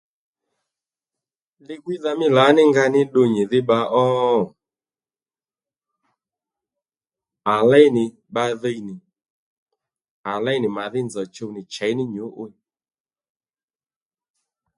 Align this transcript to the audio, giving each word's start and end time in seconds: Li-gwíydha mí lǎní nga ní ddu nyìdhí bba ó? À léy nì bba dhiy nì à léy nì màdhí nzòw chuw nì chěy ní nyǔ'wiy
Li-gwíydha 1.67 2.11
mí 2.19 2.27
lǎní 2.37 2.61
nga 2.69 2.83
ní 2.93 3.01
ddu 3.07 3.21
nyìdhí 3.33 3.59
bba 3.63 3.79
ó? 4.03 4.05
À 7.53 7.55
léy 7.71 7.87
nì 7.95 8.03
bba 8.31 8.43
dhiy 8.61 8.79
nì 8.87 8.95
à 10.31 10.33
léy 10.45 10.57
nì 10.61 10.67
màdhí 10.77 10.99
nzòw 11.05 11.27
chuw 11.35 11.49
nì 11.55 11.61
chěy 11.73 11.91
ní 11.97 12.03
nyǔ'wiy 12.13 12.53